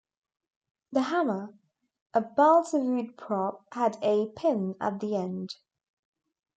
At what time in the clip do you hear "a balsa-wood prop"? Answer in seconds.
2.15-3.71